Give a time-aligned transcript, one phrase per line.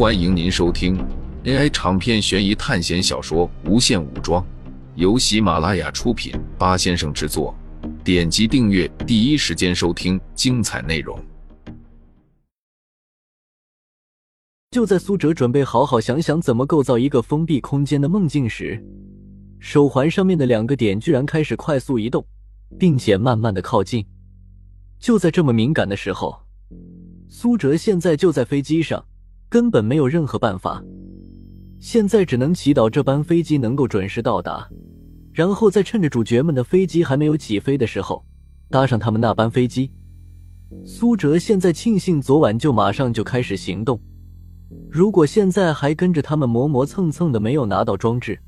[0.00, 0.96] 欢迎您收听
[1.44, 4.42] AI 长篇悬疑探险小说《无限武装》，
[4.94, 7.54] 由喜马拉雅出品，八先生制作。
[8.02, 11.22] 点击订阅，第一时间收听精彩内容。
[14.70, 18.82] 就在苏哲准备好好想想怎么构造一个封闭空间的梦境时，
[19.58, 22.26] 手环上面的两个点居然开始快速移动，
[22.78, 24.02] 并且慢慢的靠近。
[24.98, 26.40] 就在这么敏感的时候，
[27.28, 29.04] 苏哲现在就在飞机上，
[29.50, 30.80] 根本没有任何办法，
[31.80, 34.66] 现在只能祈祷这班飞机能够准时到达，
[35.32, 38.24] 然后再趁着主角们的飞机还没有起飞的时候，
[38.70, 39.90] 搭上他们那班飞机。
[40.84, 44.00] 苏哲现在庆幸昨晚就马上就开始行动，
[44.88, 48.38] 如果现在还跟着他们磨磨蹭蹭的没有拿到装置，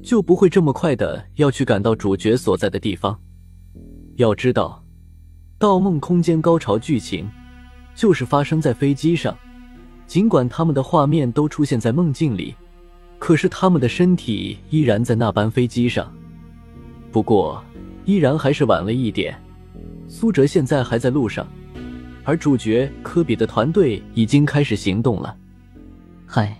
[0.00, 3.20] 就不会这么快的要去赶到主角所在的地方。
[4.14, 4.80] 要知道。
[5.66, 7.26] 《盗梦空间》高潮剧情
[7.94, 9.36] 就是发生在飞机上，
[10.06, 12.54] 尽管他们的画面都出现在梦境里，
[13.18, 16.12] 可是他们的身体依然在那班飞机上。
[17.10, 17.62] 不过，
[18.04, 19.40] 依然还是晚了一点。
[20.08, 21.46] 苏哲现在还在路上，
[22.22, 25.36] 而主角科比的团队已经开始行动了。
[26.26, 26.56] 嗨，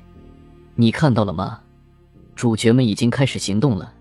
[0.74, 1.60] 你看到了吗？
[2.34, 3.92] 主角们已经开始行动了。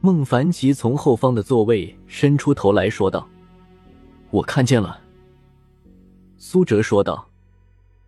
[0.00, 3.28] 孟凡奇从后方的座位伸出头来说道。
[4.30, 5.00] 我看见了，
[6.36, 7.28] 苏哲说道。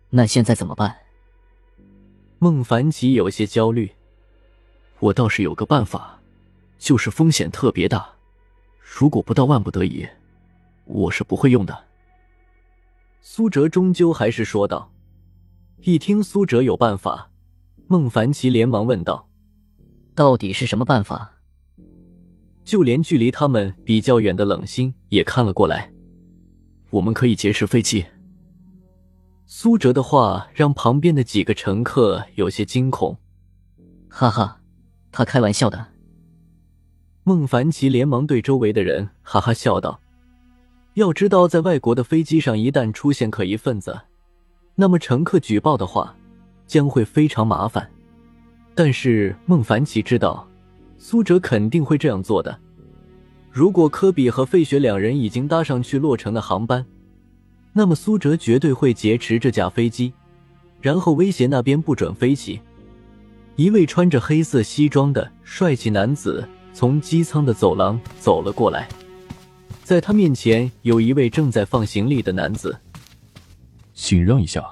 [0.09, 0.95] 那现在怎么办？
[2.39, 3.91] 孟凡奇有些焦虑。
[4.99, 6.19] 我倒是有个办法，
[6.79, 8.09] 就是风险特别大，
[8.79, 10.07] 如果不到万不得已，
[10.85, 11.85] 我是不会用的。
[13.21, 14.91] 苏哲终究还是说道。
[15.81, 17.29] 一听苏哲有办法，
[17.87, 19.29] 孟凡奇连忙问道
[20.15, 21.35] ：“到底是什么办法？”
[22.65, 25.91] 就连距离他们比较远的冷心也看了过来。
[26.89, 28.05] 我们可以劫持飞机。
[29.49, 33.17] 苏哲的话让旁边的几个乘客有些惊恐。
[34.09, 34.59] 哈哈，
[35.09, 35.87] 他开玩笑的。
[37.23, 40.01] 孟凡奇连忙对周围的人哈哈笑道
[40.95, 43.97] ：“要知道，在外国的飞机上，一旦出现可疑分子，
[44.75, 46.13] 那么乘客举报的话，
[46.65, 47.89] 将会非常麻烦。
[48.75, 50.45] 但是孟凡奇知道，
[50.97, 52.59] 苏哲肯定会这样做的。”
[53.49, 56.85] 如果科比和费雪两人已经搭上去洛城的航班，
[57.77, 60.11] 那么苏哲绝对会劫持这架飞机，
[60.81, 62.59] 然后威胁那边不准飞起。
[63.55, 66.43] 一位穿着黑色西装的帅气男子
[66.73, 68.89] 从机舱的走廊走了过来，
[69.83, 72.75] 在他面前有一位正在放行李的男子，
[73.93, 74.65] 请让一下。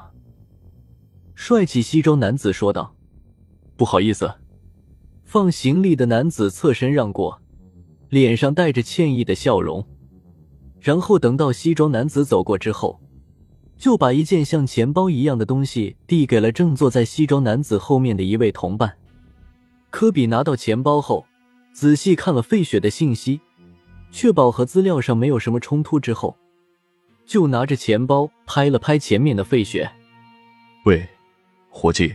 [1.36, 2.96] 帅气西装男子说道
[3.78, 4.34] ：“不好意思。”
[5.26, 7.40] 放行李的男子侧身让过。
[8.10, 9.86] 脸上带着歉意的笑容，
[10.86, 13.02] 然后等到西装男子走过之后，
[13.76, 18.96] 就把一件像钱包一样的东西递给了正坐在西装男子后面的一位同伴。
[19.90, 21.26] 科比拿到钱包后，
[21.74, 23.42] 仔细看了费雪的信息，
[24.12, 26.38] 确保和资料上没有什么冲突之后，
[27.26, 29.92] 就拿着钱包拍了拍前面的费雪
[30.86, 31.04] ：“喂，
[31.68, 32.14] 伙计，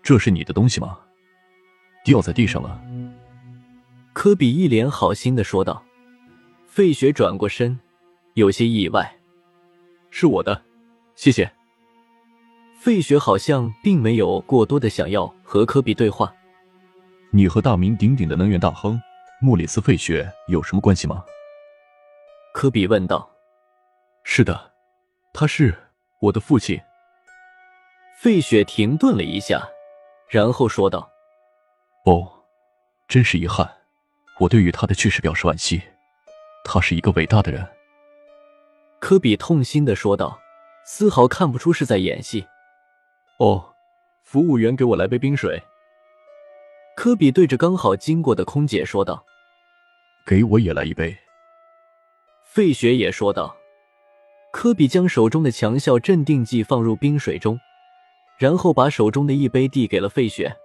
[0.00, 0.96] 这是你的东西吗？
[2.04, 2.80] 掉在地上了。”
[4.14, 5.82] 科比一脸好心的说道
[6.68, 7.76] ：“费雪转过身，
[8.36, 9.16] 有些意外，
[10.10, 10.62] 是我的，
[11.14, 11.50] 谢谢。”
[12.78, 16.30] 费雪好像并没有过多的想要和科比对话。
[17.30, 19.00] 你和大名鼎鼎的能源大亨
[19.40, 21.24] 莫里斯·费雪有什么关系吗？
[22.52, 23.26] 科比问道。
[24.22, 24.70] “是的，
[25.32, 25.74] 他是
[26.20, 26.78] 我的父亲。”
[28.20, 29.66] 费雪停顿了一下，
[30.28, 31.10] 然后说道
[32.04, 32.30] ：“哦，
[33.08, 33.66] 真是遗憾。”
[34.40, 35.80] 我对于他的去世表示惋惜，
[36.66, 37.66] 他是一个伟大的人。”
[38.98, 40.40] 科比痛心的说道，
[40.84, 42.46] 丝毫看不出是在演戏。
[43.38, 43.74] 哦，
[44.24, 45.62] 服务员，给我来杯冰水。”
[46.96, 49.24] 科比对着刚好经过的空姐说道。
[50.26, 51.16] “给我也来一杯。”
[52.42, 53.54] 费雪也说道。
[54.50, 57.60] 科比将手中的强效镇定剂放入冰水中，
[58.38, 60.56] 然后把手中的一杯递给了费雪。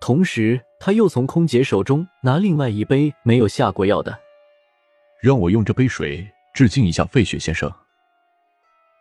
[0.00, 4.20] 同时，他又从空姐手中拿另外一杯没有下过药的，
[5.20, 7.72] 让我用这杯水致敬一下费雪先生。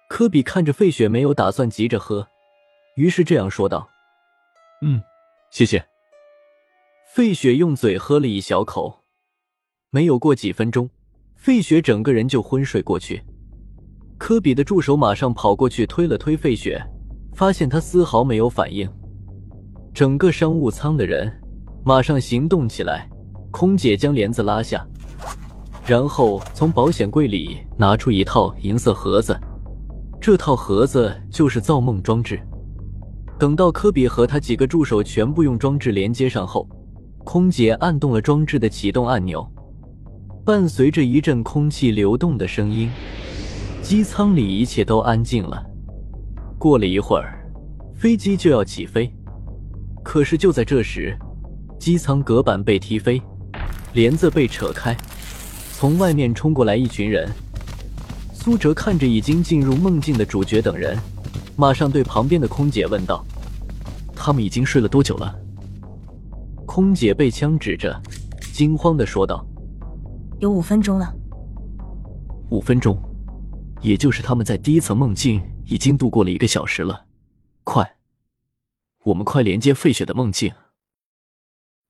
[0.09, 2.27] 科比看着费雪没有打算急着喝，
[2.95, 3.89] 于是这样说道
[4.83, 5.01] ：“嗯，
[5.49, 5.85] 谢谢。”
[7.13, 9.03] 费雪用嘴喝了一小口，
[9.89, 10.89] 没有过几分钟，
[11.35, 13.21] 费雪整个人就昏睡过去。
[14.17, 16.81] 科比的助手马上跑过去推了推费雪，
[17.33, 18.89] 发现他丝毫没有反应。
[19.93, 21.29] 整个商务舱的人
[21.83, 23.09] 马上行动起来。
[23.51, 24.87] 空姐将帘子拉下，
[25.85, 29.37] 然后从保险柜里拿出一套银色盒子。
[30.19, 32.39] 这套盒子就是造梦装置。
[33.39, 36.69] 等到科比和他几个助手全部用装置连接上后，
[37.23, 39.43] 空姐按动了装置的启动按钮，
[40.45, 42.91] 伴随着一阵空气流动的声音，
[43.81, 45.65] 机舱里一切都安静了。
[46.59, 47.43] 过了一会儿，
[47.95, 49.11] 飞机就要起飞，
[50.03, 51.17] 可是就在这时，
[51.79, 53.19] 机舱隔板被踢飞，
[53.93, 54.95] 帘子被扯开，
[55.81, 57.27] 从外面冲过来一群人。
[58.35, 60.95] 苏哲看着已经进入梦境的主角等人，
[61.57, 63.25] 马上对旁边的空姐问道。
[64.15, 65.35] 他们已经睡了多久了？
[66.67, 67.99] 空姐被枪指着，
[68.53, 69.43] 惊慌的说道
[70.37, 71.11] ：“有五分钟了。
[72.51, 72.95] 五分钟，
[73.81, 77.05] 也就是他们在第一层梦境已经度过了一个小时了。
[77.63, 77.95] 快，
[79.05, 80.53] 我们快连接费雪的梦境。”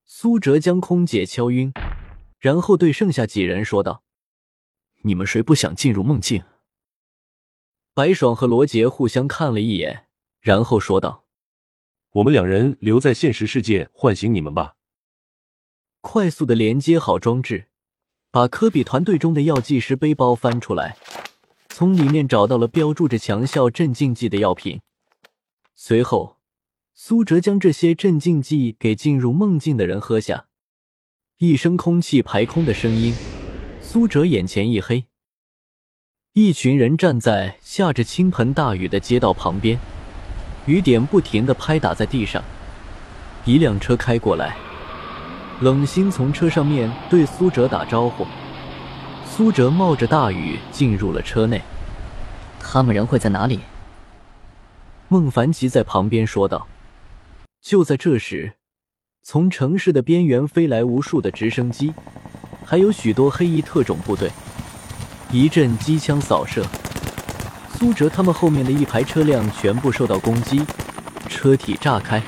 [0.08, 1.74] 苏哲将空姐敲晕，
[2.42, 4.04] 然后对剩下几人说道
[5.06, 6.44] ：“你们谁不想进入梦境？”
[7.94, 10.08] 白爽和罗杰互相看了一眼，
[10.40, 11.26] 然后说道。
[12.14, 14.76] 我们两人留在现实世界唤醒你们吧。
[16.02, 17.68] 快速的连接好装置，
[18.32, 20.98] 把科比团队中的药剂师背包翻出来，
[21.70, 24.82] 从里面找到了标注着强效镇静剂的药品。
[25.76, 26.40] 随后，
[26.96, 30.48] 苏哲将这些镇静剂给进入梦境的人喝下。
[31.44, 33.16] 一声空气排空的声音，
[33.82, 35.04] 苏哲眼前一黑。
[36.34, 39.80] 一群人站在下着倾盆大雨的街道旁边。
[40.68, 42.44] 雨点不停的拍打在地上，
[43.44, 44.56] 一辆车开过来，
[45.62, 48.28] 冷心从车上面对苏哲打招呼。
[49.26, 51.60] 苏哲冒着大雨进入了车内。
[52.60, 53.62] 他们人会在哪里？
[55.08, 56.68] 孟凡奇在旁边说道。
[57.60, 58.54] 就在这时，
[59.23, 61.94] 从城市的边缘飞来无数的直升机，
[62.65, 64.31] 还有许多黑衣特种部队，
[65.31, 66.65] 一阵机枪扫射。
[67.77, 70.65] 苏哲他们后面的一排车辆全部受到攻击，
[71.29, 72.21] 车体炸开。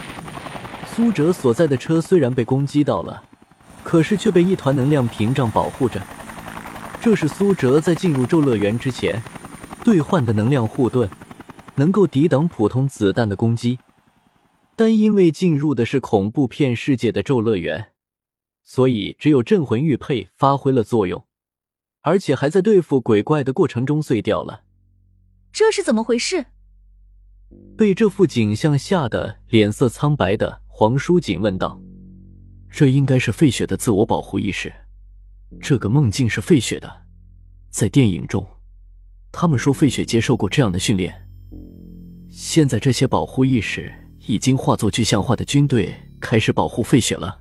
[0.95, 3.23] 苏哲所在的车虽然被攻击到了，
[3.83, 6.01] 可是却被一团能量屏障保护着。
[7.01, 9.21] 这是苏哲在进入咒乐园之前
[9.83, 11.09] 兑换的能量护盾，
[11.75, 13.79] 能够抵挡普通子弹的攻击。
[14.75, 17.91] 但因为进入的是恐怖片世界的咒乐园，
[18.63, 21.25] 所以只有镇魂玉佩发挥了作用，
[22.01, 24.63] 而且还在对付鬼怪的过程中碎掉了。
[25.51, 26.45] 这是怎么回事？
[27.77, 31.79] 被这副景象吓得脸色苍白的黄书锦问道
[32.71, 34.73] ：“这应该是费雪的自我保护意识。
[35.61, 36.91] 这个梦境是费雪的，
[37.69, 38.43] 在电影中，
[39.31, 41.13] 他们说费雪接受过这样的训练。
[42.31, 43.93] 现在这些保护意识
[44.25, 47.39] 已经化作具象化的军队，开始保护费雪了。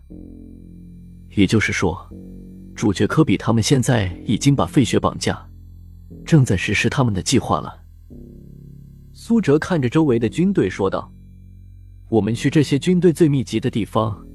[1.31, 2.08] 也就是说，
[2.75, 5.49] 主角科比他们现在已经把费雪绑架，
[6.25, 7.81] 正在实施他们的计划了。”
[9.14, 11.12] 苏哲看着周围的军队说道
[12.11, 14.26] ：“我们去这些军队最密集的地方，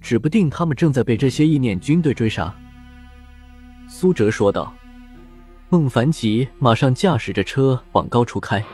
[0.00, 2.54] 指不定他们正在被这些意念军队追杀。”
[3.88, 4.72] 苏哲说道。
[5.68, 8.64] 孟凡奇马上驾驶着车往高处开：“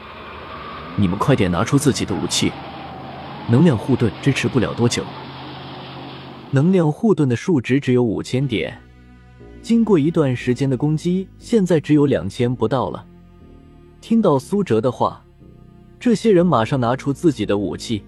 [0.95, 2.53] 你们快点拿出自己的武器，
[3.49, 5.05] 能量护盾支持不了多久。”
[6.51, 8.79] 能量护盾的数值只有五千点，
[9.63, 13.05] 经过一段时间的攻击，现在只有两千不到了。
[14.01, 15.23] 听到苏哲的话。
[15.99, 18.03] 这些人马上拿出自己的武器，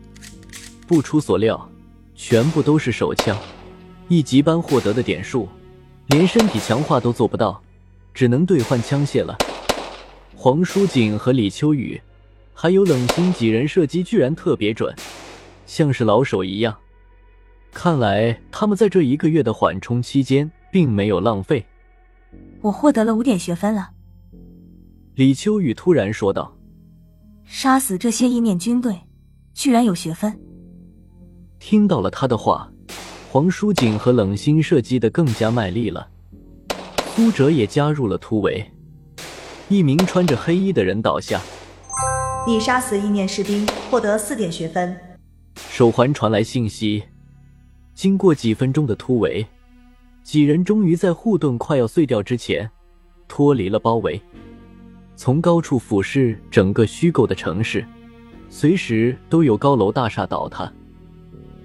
[0.84, 1.70] 不出所料，
[2.16, 3.38] 全部都是手枪。
[4.08, 5.48] 一级班获得的点数，
[6.08, 7.62] 连身体强化都做不到，
[8.12, 9.38] 只能兑换枪械了。
[10.34, 12.02] 黄书锦和李秋雨，
[12.52, 14.92] 还有冷心几人射击居然特别准，
[15.66, 16.76] 像是老手一样。
[17.72, 21.64] 看来他们在这一个月的缓冲期间并没有浪费。
[22.60, 23.90] 我获得了五点学分了。
[25.14, 26.52] 李秋雨突然说道。
[27.44, 28.98] 杀死这些意念军队，
[29.52, 30.40] 居然有学分。
[31.58, 32.70] 听到了他的话，
[33.30, 36.08] 黄书锦和冷心射击的更加卖力了。
[37.14, 38.64] 苏哲也加入了突围，
[39.68, 41.40] 一名穿着黑衣的人倒下。
[42.46, 44.98] 你杀死意念士兵，获得四点学分。
[45.56, 47.02] 手环传来信息，
[47.94, 49.46] 经过几分钟的突围，
[50.22, 52.68] 几人终于在护盾快要碎掉之前
[53.28, 54.20] 脱离了包围。
[55.16, 57.84] 从高处俯视整个虚构的城市，
[58.48, 60.70] 随时都有高楼大厦倒塌，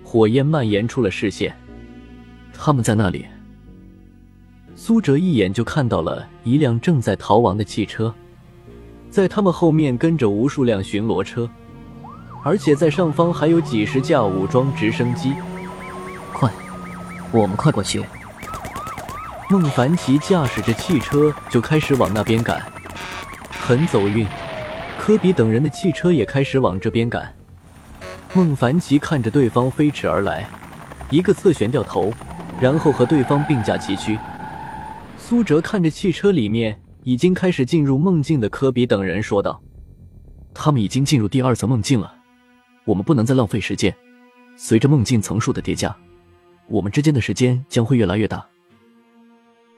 [0.04, 1.56] 火焰蔓延出了视线。
[2.54, 3.26] 他们在那里。
[4.76, 8.14] 苏哲一眼就看到了一辆正在逃亡的汽车，
[9.10, 11.50] 在他们后面跟着无数辆巡逻车，
[12.44, 15.34] 而且在上方还有几十架武装直升机。
[16.34, 16.52] 快，
[17.32, 18.04] 我们快过去！
[19.50, 22.62] 孟凡奇驾驶着汽车就开始往那边赶。
[23.52, 24.26] 很走运，
[25.00, 27.34] 科比等人的汽车也开始往这边赶。
[28.34, 30.48] 孟凡奇看着对方飞驰而来，
[31.10, 32.14] 一个侧旋掉头，
[32.62, 34.18] 然后和对方并驾齐驱。
[35.18, 39.62] 苏哲看着汽车里面已经开始进入梦境的科比等人，说道
[40.54, 42.14] ：“他们已经进入第二层梦境了，
[42.86, 43.96] 我们不能再浪费时间。
[44.56, 45.96] 随着梦境层数的叠加，
[46.68, 48.46] 我们之间的时间将会越来越大。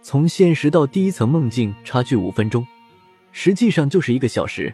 [0.01, 2.65] 从现实到第一层梦境差距五分钟，
[3.31, 4.73] 实际上就是一个小时。”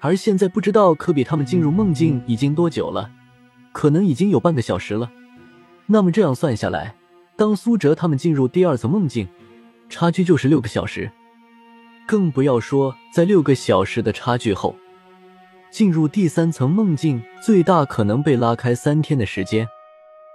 [0.00, 3.10] 而现在不知道科比他们进入梦境已经多久了，
[3.72, 5.10] 可能已经有半个小时了。
[5.86, 6.94] 那么这样算下来，
[7.34, 9.26] 当苏哲他们进入第二层梦境，
[9.88, 11.10] 差距就是六个小时。
[12.06, 14.76] 更不要说在六个小时的差距后，
[15.70, 19.68] 进入第三层梦境，最大可能被拉开三天的时间，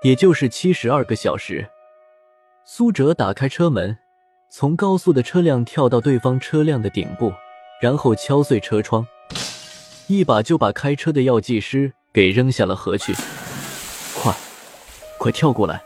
[0.03, 1.67] 也就是七十二个小时。
[2.65, 3.97] 苏哲打开车门，
[4.49, 7.33] 从高速的车辆跳到对方车辆的顶部，
[7.81, 9.05] 然后敲碎车窗。
[10.07, 13.13] 一把就把开车的药剂师给扔下了河去，
[14.15, 14.33] 快，
[15.17, 15.81] 快跳过来！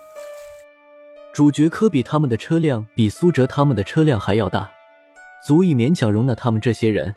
[1.32, 4.70] 主角科比他们的车辆比苏哲他们的车辆还要大，
[5.46, 7.16] 足以勉强容纳他们这些人。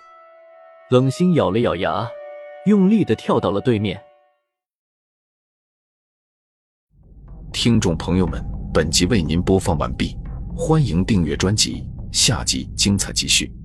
[0.91, 2.07] 冷心咬了咬牙，
[2.67, 4.01] 用力的跳到了对面。
[7.53, 10.17] 听众朋友们，本集为您播放完毕，
[10.57, 13.60] 欢迎订阅专辑，下集精彩继续。